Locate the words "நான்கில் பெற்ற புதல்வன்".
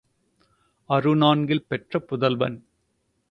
1.15-2.57